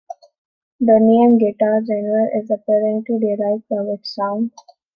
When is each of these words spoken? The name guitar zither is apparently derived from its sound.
The 0.79 0.97
name 0.99 1.37
guitar 1.37 1.83
zither 1.85 2.31
is 2.33 2.49
apparently 2.49 3.19
derived 3.19 3.65
from 3.67 3.87
its 3.89 4.15
sound. 4.15 4.51